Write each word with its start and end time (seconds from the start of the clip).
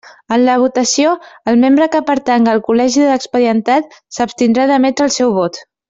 En 0.35 0.39
la 0.45 0.53
votació, 0.61 1.11
el 1.51 1.59
membre 1.65 1.87
que 1.97 2.01
pertanga 2.09 2.55
al 2.57 2.63
col·legi 2.71 3.05
de 3.05 3.13
l'expedientat, 3.13 3.97
s'abstindrà 4.19 4.67
d'emetre 4.73 5.09
el 5.11 5.17
seu 5.21 5.37
vot. 5.43 5.63